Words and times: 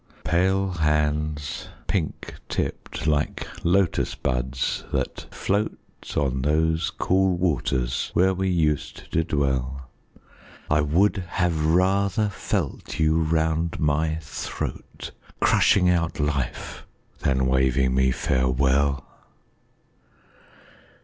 Pale 0.23 0.69
hands, 0.81 1.67
pink 1.85 2.33
tipped, 2.49 3.05
like 3.05 3.45
Lotus 3.63 4.15
buds 4.15 4.83
that 4.91 5.27
float 5.29 5.77
On 6.17 6.41
those 6.41 6.89
cool 6.89 7.37
waters 7.37 8.09
where 8.15 8.33
we 8.33 8.49
used 8.49 9.11
to 9.11 9.23
dwell, 9.23 9.91
I 10.71 10.81
would 10.81 11.17
have 11.17 11.67
rather 11.67 12.29
felt 12.29 12.97
you 12.99 13.21
round 13.21 13.79
my 13.79 14.15
throat, 14.23 15.11
Crushing 15.39 15.87
out 15.87 16.19
life, 16.19 16.83
than 17.19 17.45
waving 17.45 17.93
me 17.93 18.09
farewell! 18.09 19.05